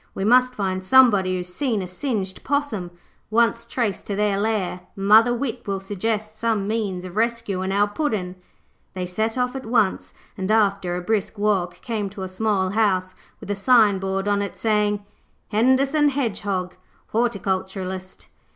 We 0.15 0.23
must 0.23 0.55
find 0.55 0.83
somebody 0.83 1.33
who 1.33 1.37
has 1.37 1.53
seen 1.53 1.83
a 1.83 1.87
singed 1.87 2.43
possum. 2.43 2.89
Once 3.29 3.65
traced 3.65 4.07
to 4.07 4.15
their 4.15 4.39
lair, 4.39 4.79
mother 4.95 5.31
wit 5.31 5.67
will 5.67 5.79
suggest 5.79 6.39
some 6.39 6.67
means 6.67 7.05
of 7.05 7.15
rescuing 7.15 7.71
our 7.71 7.87
Puddin'.' 7.87 8.35
They 8.95 9.05
set 9.05 9.37
off 9.37 9.55
at 9.55 9.63
once, 9.63 10.15
and, 10.35 10.49
after 10.49 10.95
a 10.95 11.01
brisk 11.01 11.37
walk, 11.37 11.81
came 11.81 12.09
to 12.09 12.23
a 12.23 12.27
small 12.27 12.71
house 12.71 13.13
with 13.39 13.51
a 13.51 13.55
signboard 13.55 14.27
on 14.27 14.41
it 14.41 14.57
saying, 14.57 15.05
'Henderson 15.49 16.09
Hedgehog, 16.09 16.77
Horticulturist'. 17.13 18.25